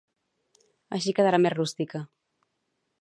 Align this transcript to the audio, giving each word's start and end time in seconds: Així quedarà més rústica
Així 1.01 1.13
quedarà 1.19 1.41
més 1.45 1.55
rústica 1.57 2.05